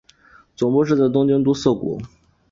[0.55, 2.01] 总部设在东京都涩谷。